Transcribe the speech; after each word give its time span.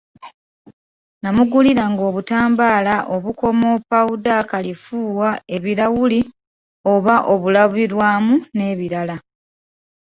Namuguliranga 1.21 2.01
obutambaala, 2.09 2.95
obukomo, 3.15 3.69
ppawuda, 3.81 4.35
kalifuuwa, 4.49 5.29
ebirawuli 5.55 6.19
oba 6.93 7.15
obulabirwamu 7.33 8.35
n'ebirala. 8.55 9.15